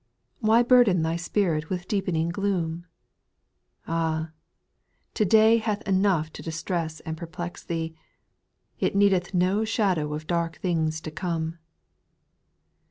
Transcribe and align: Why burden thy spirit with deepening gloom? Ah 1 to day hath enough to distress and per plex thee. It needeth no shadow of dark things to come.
Why 0.39 0.63
burden 0.63 1.03
thy 1.03 1.15
spirit 1.15 1.69
with 1.69 1.87
deepening 1.87 2.29
gloom? 2.29 2.87
Ah 3.85 4.19
1 4.21 4.33
to 5.13 5.25
day 5.25 5.57
hath 5.59 5.83
enough 5.87 6.33
to 6.33 6.41
distress 6.41 7.01
and 7.01 7.15
per 7.15 7.27
plex 7.27 7.63
thee. 7.63 7.93
It 8.79 8.95
needeth 8.95 9.35
no 9.35 9.63
shadow 9.63 10.15
of 10.15 10.25
dark 10.25 10.57
things 10.57 11.01
to 11.01 11.11
come. 11.11 11.59